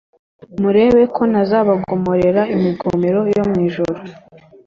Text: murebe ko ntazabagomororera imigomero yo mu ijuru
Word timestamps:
murebe 0.61 1.01
ko 1.15 1.21
ntazabagomororera 1.31 2.41
imigomero 2.55 3.19
yo 3.35 3.43
mu 3.49 3.57
ijuru 3.67 3.99